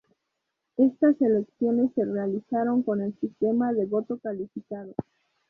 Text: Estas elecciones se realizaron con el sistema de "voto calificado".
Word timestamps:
Estas 0.77 1.21
elecciones 1.21 1.91
se 1.93 2.03
realizaron 2.05 2.81
con 2.81 3.03
el 3.03 3.15
sistema 3.19 3.71
de 3.71 3.85
"voto 3.85 4.17
calificado". 4.17 4.95